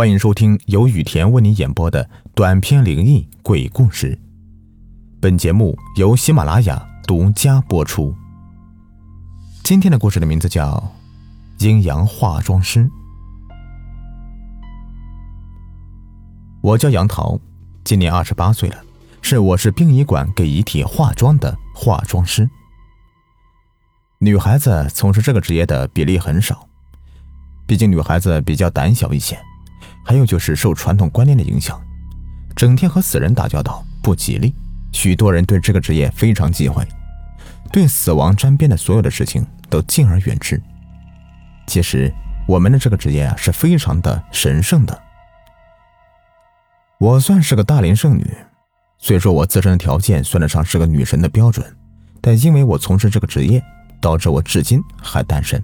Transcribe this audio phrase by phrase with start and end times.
[0.00, 4.18] 欢迎收听由雨田为你演播的短篇灵异鬼故事。
[5.20, 8.14] 本节目由喜马拉雅独家播出。
[9.62, 10.82] 今天的故事的名字叫
[11.62, 12.84] 《阴阳化妆师》。
[16.62, 17.38] 我叫杨桃，
[17.84, 18.82] 今年二十八岁了，
[19.20, 22.48] 是我市殡仪馆给遗体化妆的化妆师。
[24.18, 26.66] 女孩子从事这个职业的比例很少，
[27.66, 29.38] 毕竟女孩子比较胆小一些。
[30.10, 31.80] 还有就是受传统观念的影响，
[32.56, 34.52] 整天和死人打交道不吉利，
[34.90, 36.84] 许多人对这个职业非常忌讳，
[37.70, 40.60] 对死亡沾边的所有的事情都敬而远之。
[41.68, 42.12] 其实
[42.48, 45.00] 我们的这个职业啊是非常的神圣的。
[46.98, 48.36] 我算是个大龄剩女，
[48.98, 51.64] 虽说我自身的条件算得上是个女神的标准，
[52.20, 53.62] 但因为我从事这个职业，
[54.00, 55.62] 导致我至今还单身。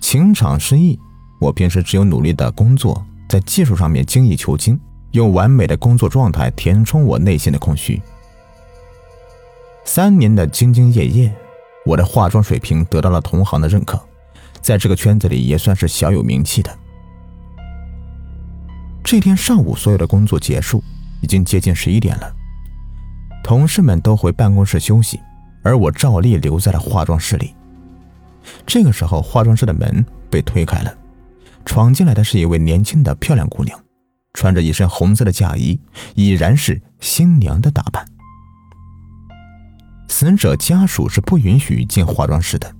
[0.00, 0.98] 情场失意。
[1.38, 4.78] 我平时只有努力的工作，在技术上面精益求精，
[5.12, 8.00] 用完美的工作状态填充我内心的空虚。
[9.84, 11.32] 三年的兢兢业业，
[11.86, 14.00] 我的化妆水平得到了同行的认可，
[14.60, 16.76] 在这个圈子里也算是小有名气的。
[19.04, 20.82] 这天上午，所有的工作结束，
[21.22, 22.30] 已经接近十一点了，
[23.42, 25.18] 同事们都回办公室休息，
[25.62, 27.54] 而我照例留在了化妆室里。
[28.66, 30.94] 这个时候，化妆室的门被推开了。
[31.68, 33.78] 闯进来的是一位年轻的漂亮姑娘，
[34.32, 35.78] 穿着一身红色的嫁衣，
[36.14, 38.06] 已然是新娘的打扮。
[40.08, 42.74] 死者家属是不允许进化妆室的，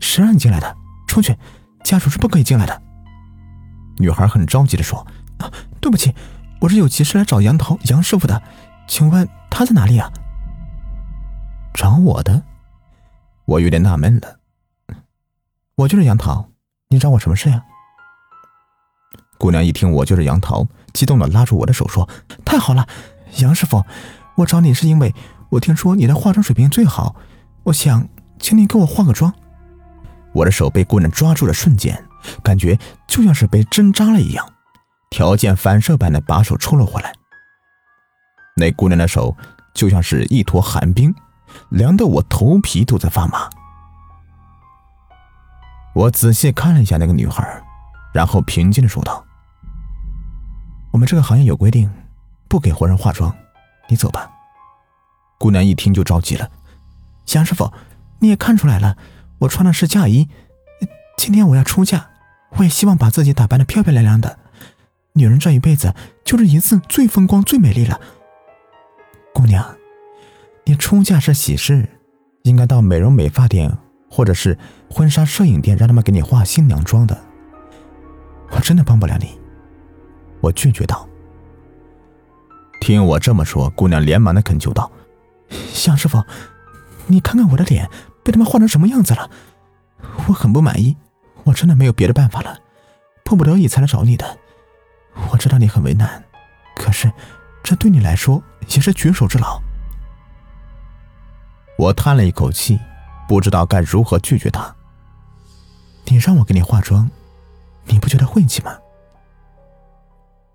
[0.00, 0.74] 谁让你进来的？
[1.06, 1.36] 出去！
[1.84, 2.82] 家属是不可以进来的。
[3.98, 6.14] 女孩很着急的说：“啊，对不起，
[6.62, 8.42] 我是有急事来找杨桃杨师傅的，
[8.88, 10.10] 请问他在哪里啊？”
[11.74, 12.42] 找我的？
[13.44, 14.40] 我有点纳闷了。
[15.76, 16.48] 我就是杨桃，
[16.88, 17.62] 你找我什么事呀？
[19.40, 22.06] 姑娘一听我就是杨桃，激动的拉住我的手说
[22.44, 22.86] ：“太好了，
[23.38, 23.82] 杨师傅，
[24.34, 25.14] 我找你是因为
[25.48, 27.16] 我听说你的化妆水平最好，
[27.62, 28.06] 我想
[28.38, 29.32] 请你给我化个妆。”
[30.34, 32.04] 我的手被姑娘抓住的瞬间，
[32.42, 34.46] 感觉就像是被针扎了一样，
[35.08, 37.10] 条件反射般的把手抽了回来。
[38.56, 39.34] 那姑娘的手
[39.72, 41.14] 就像是一坨寒冰，
[41.70, 43.48] 凉得我头皮都在发麻。
[45.94, 47.62] 我仔细看了一下那个女孩，
[48.12, 49.24] 然后平静的说道。
[50.90, 51.90] 我们这个行业有规定，
[52.48, 53.34] 不给活人化妆。
[53.88, 54.30] 你走吧。
[55.38, 56.50] 姑娘一听就着急了
[57.32, 57.72] ：“杨师傅，
[58.18, 58.96] 你也看出来了，
[59.38, 60.28] 我穿的是嫁衣。
[61.16, 62.08] 今天我要出嫁，
[62.56, 64.38] 我也希望把自己打扮的漂漂亮亮的。
[65.14, 68.00] 女人这一辈子就这一次，最风光、最美丽了。
[69.32, 69.76] 姑娘，
[70.64, 71.88] 你出嫁是喜事，
[72.42, 73.76] 应该到美容美发店
[74.10, 74.58] 或者是
[74.90, 77.18] 婚纱摄影店，让他们给你化新娘妆的。
[78.50, 79.38] 我真的帮不了你。”
[80.40, 81.08] 我拒绝道
[82.80, 84.90] ：“听我这么说。”姑娘连忙的恳求道
[85.72, 86.22] ：“向师傅，
[87.06, 87.88] 你看看我的脸
[88.22, 89.30] 被他们画成什么样子了，
[90.28, 90.96] 我很不满意。
[91.44, 92.58] 我真的没有别的办法了，
[93.24, 94.38] 迫不得已才来找你的。
[95.30, 96.22] 我知道你很为难，
[96.76, 97.12] 可是
[97.62, 99.60] 这对你来说也是举手之劳。”
[101.78, 102.78] 我叹了一口气，
[103.26, 104.74] 不知道该如何拒绝他。
[106.04, 107.10] 你让我给你化妆，
[107.84, 108.76] 你不觉得晦气吗？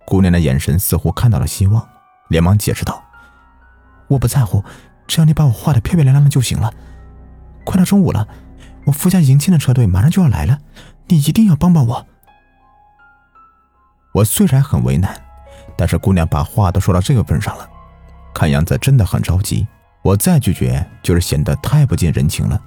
[0.05, 1.87] 姑娘的眼神似乎看到了希望，
[2.29, 3.03] 连忙解释道
[4.07, 4.63] ：“我不在乎，
[5.07, 6.71] 只要你把我画的漂漂亮亮的就行了。
[7.63, 8.27] 快到中午了，
[8.85, 10.59] 我夫家迎亲的车队马上就要来了，
[11.07, 12.07] 你一定要帮帮我。”
[14.13, 15.19] 我虽然很为难，
[15.75, 17.67] 但是姑娘把话都说到这个份上了，
[18.33, 19.67] 看样子真的很着急。
[20.03, 22.61] 我再拒绝就是显得太不近人情了。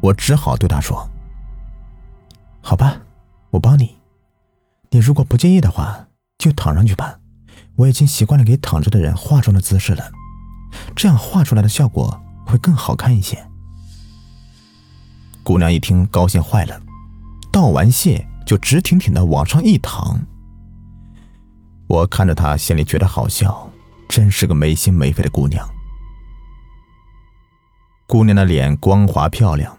[0.00, 1.10] 我只好对她说
[2.60, 2.96] ：“好吧，
[3.50, 3.96] 我帮你。”
[4.94, 6.06] 你如果不介意的话，
[6.38, 7.18] 就躺上去吧。
[7.74, 10.12] 我已经习惯了给躺着的人化妆的姿势了，
[10.94, 13.44] 这样画出来的效果会更好看一些。
[15.42, 16.80] 姑娘一听，高兴坏了，
[17.50, 20.24] 道完谢就直挺挺的往上一躺。
[21.88, 23.68] 我看着她，心里觉得好笑，
[24.08, 25.68] 真是个没心没肺的姑娘。
[28.06, 29.76] 姑娘的脸光滑漂亮，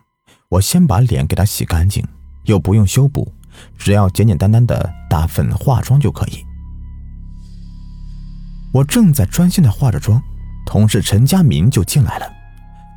[0.50, 2.06] 我先把脸给她洗干净，
[2.44, 3.32] 又不用修补。
[3.78, 6.46] 只要简简单单的打粉化妆就可以。
[8.74, 10.22] 我正在专心的化着妆，
[10.66, 12.30] 同事陈家明就进来了，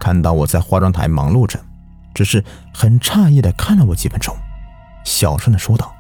[0.01, 1.65] 看到我在化妆台忙碌着，
[2.13, 2.45] 只是
[2.75, 4.37] 很诧异的看了我几分钟，
[5.05, 5.95] 小声的说道：“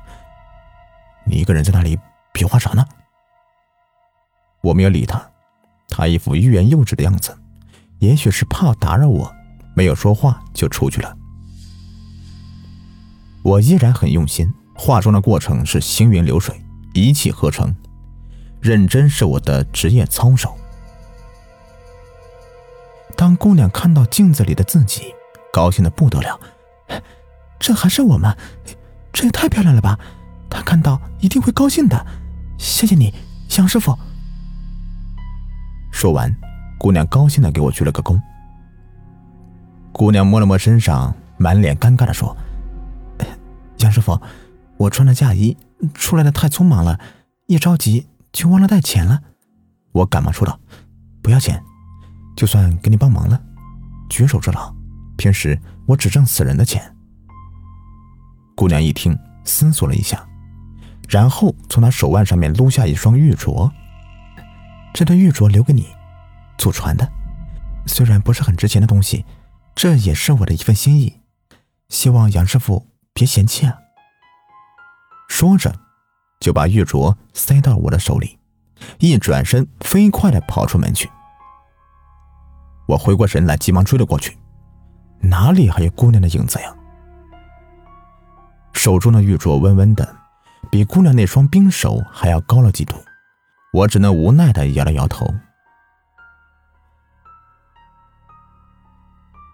[1.24, 1.96] 你一个人在那里
[2.32, 2.84] 比划啥呢？”
[4.60, 5.24] 我没有理他，
[5.88, 7.38] 他一副欲言又止的样子，
[8.00, 9.32] 也许是怕打扰我，
[9.76, 11.16] 没有说话就出去了。
[13.44, 16.54] 我依然很用心，化妆的过程是行云流水，
[16.94, 17.74] 一气呵成，
[18.60, 20.56] 认真是我的职业操守。
[23.16, 25.12] 当姑娘看到镜子里的自己，
[25.52, 26.38] 高兴的不得了，
[27.58, 28.36] 这还是我吗？
[29.12, 29.98] 这也太漂亮了吧！
[30.48, 32.06] 她看到一定会高兴的。
[32.56, 33.12] 谢谢你，
[33.58, 33.98] 杨师傅。
[35.90, 36.32] 说完，
[36.78, 38.20] 姑娘高兴的给我鞠了个躬。
[39.90, 42.36] 姑娘摸了摸身上，满脸尴尬的说
[43.78, 44.16] ：“杨师傅。”
[44.78, 45.56] 我穿着嫁衣
[45.94, 46.98] 出来的太匆忙了，
[47.46, 49.22] 一着急就忘了带钱了。
[49.92, 50.58] 我赶忙说道
[51.22, 51.62] ：“不要钱，
[52.36, 53.40] 就算给你帮忙了，
[54.08, 54.74] 举手之劳。
[55.16, 56.94] 平时我只挣死人的钱。”
[58.54, 60.24] 姑娘一听，思索了一下，
[61.08, 63.70] 然后从她手腕上面撸下一双玉镯。
[64.94, 65.86] 这对玉镯留给你，
[66.56, 67.08] 祖传的，
[67.86, 69.24] 虽然不是很值钱的东西，
[69.74, 71.20] 这也是我的一份心意，
[71.88, 73.78] 希望杨师傅别嫌弃啊。
[75.38, 75.72] 说着，
[76.40, 78.40] 就把玉镯塞到我的手里，
[78.98, 81.08] 一转身飞快的跑出门去。
[82.88, 84.36] 我回过神来，急忙追了过去，
[85.20, 86.74] 哪里还有姑娘的影子呀？
[88.72, 90.16] 手中的玉镯温温的，
[90.72, 92.96] 比姑娘那双冰手还要高了几度，
[93.72, 95.24] 我只能无奈的摇了摇头。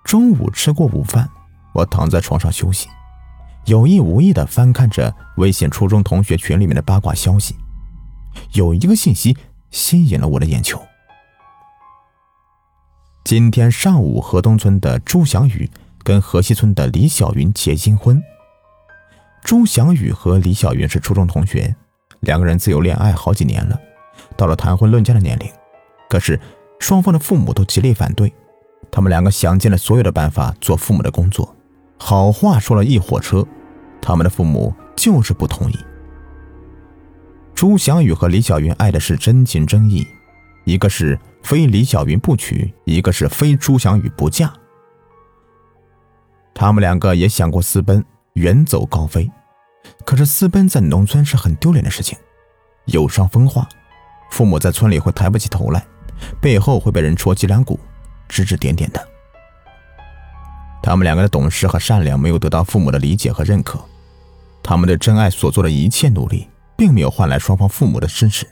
[0.02, 1.28] 中午吃过午饭，
[1.74, 2.88] 我躺在床上休息。
[3.66, 7.56] 有意无意的翻看着微信初中同学群里面的八卦消息，
[8.52, 9.36] 有一个信息
[9.70, 10.80] 吸引了我的眼球。
[13.24, 15.70] 今天上午，河东村的朱祥宇
[16.02, 18.22] 跟河西村的李小云结新婚。
[19.42, 21.74] 朱祥宇和李小云是初中同学，
[22.20, 23.80] 两个人自由恋爱好几年了，
[24.36, 25.48] 到了谈婚论嫁的年龄，
[26.10, 26.38] 可是
[26.80, 28.30] 双方的父母都极力反对，
[28.90, 31.56] 他们两个想尽了所有的办法做父母的工作。
[31.96, 33.46] 好话说了一火车，
[34.04, 35.78] 他们的父母就是不同意。
[37.54, 40.06] 朱祥宇和李小云爱的是真情真意，
[40.64, 44.52] 一个是非李小云不娶，一个是非朱祥宇不嫁。
[46.52, 48.04] 他们两个也想过私奔，
[48.34, 49.30] 远走高飞，
[50.04, 52.18] 可是私奔在农村是很丢脸的事情，
[52.84, 53.66] 有伤风化，
[54.30, 55.82] 父母在村里会抬不起头来，
[56.42, 57.80] 背后会被人戳脊梁骨，
[58.28, 59.08] 指指点点的。
[60.82, 63.82] 他们两个的懂事和善良没有得到父母的理解和认可，
[64.64, 68.46] 他们对真爱所做的一切努力，并没有换来双方父母的支持，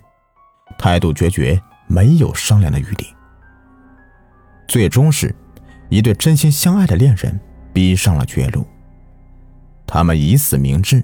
[0.78, 3.06] 态度决绝，没有商量的余地。
[4.68, 5.34] 最终是，
[5.88, 7.40] 一对真心相爱的恋人
[7.72, 8.66] 逼上了绝路。
[9.86, 11.02] 他们以死明志，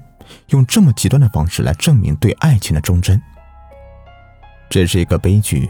[0.49, 3.21] 用这么极端的方式来证明对爱情的忠贞。
[4.69, 5.69] 这是一个悲剧，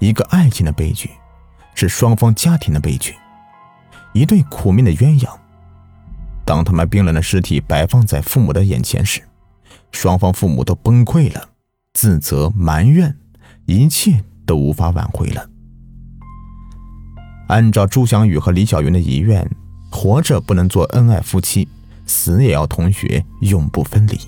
[0.00, 1.10] 一个爱情的悲剧，
[1.74, 3.14] 是双方家庭的悲剧。
[4.12, 5.30] 一对苦命的鸳鸯，
[6.50, 9.22] 当他们冰冷的尸体摆放在父母的眼前时，
[9.92, 11.50] 双方父母都崩溃了，
[11.94, 13.16] 自责埋怨，
[13.66, 15.48] 一切都无法挽回了。
[17.46, 19.48] 按照朱祥宇和李小云的遗愿，
[19.92, 21.68] 活着不能做恩爱夫妻，
[22.04, 24.18] 死也要同学，永不分离。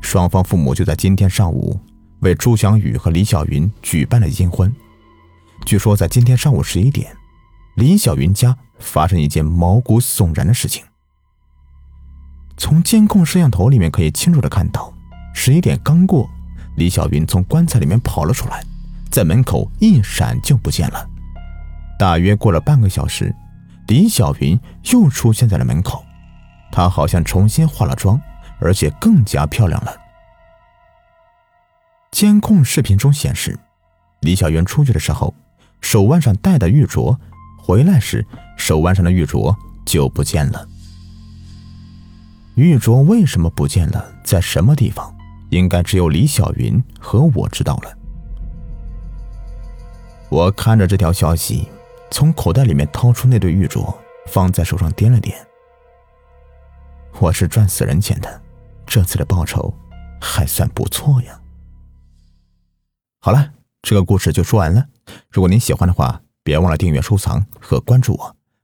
[0.00, 1.78] 双方父母就在今天上午
[2.20, 4.74] 为朱祥宇和李小云举办了阴婚。
[5.66, 7.14] 据说在今天上午十一点。
[7.74, 10.84] 李小云家发生一件毛骨悚然的事情。
[12.56, 14.92] 从监控摄像头里面可以清楚的看到，
[15.34, 16.28] 十一点刚过，
[16.76, 18.64] 李小云从棺材里面跑了出来，
[19.10, 21.08] 在门口一闪就不见了。
[21.98, 23.34] 大约过了半个小时，
[23.86, 24.58] 李小云
[24.92, 26.04] 又出现在了门口，
[26.72, 28.20] 她好像重新化了妆，
[28.60, 29.96] 而且更加漂亮了。
[32.10, 33.58] 监控视频中显示，
[34.20, 35.34] 李小云出去的时候，
[35.80, 37.16] 手腕上戴的玉镯。
[37.60, 38.26] 回来时，
[38.58, 40.68] 手腕上的玉镯就不见了。
[42.56, 44.12] 玉镯为什么不见了？
[44.22, 45.16] 在什么地方？
[45.50, 47.96] 应该只有李小云和我知道了。
[50.28, 51.66] 我看着这条消息，
[52.10, 53.96] 从口袋里面掏出那对玉镯，
[54.26, 55.32] 放在手上掂了掂。
[57.18, 58.42] 我是赚死人钱的，
[58.84, 59.72] 这次的报酬
[60.20, 61.40] 还算不错呀。
[63.20, 64.84] 好了，这个故事就说完了。
[65.30, 68.36] 如果您喜欢的话，别忘了订阅、收藏和关注我，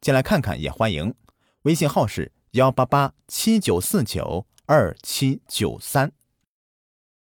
[0.00, 1.14] 进来看看也欢迎。
[1.62, 6.12] 微信号是幺八八七九四九二七九三。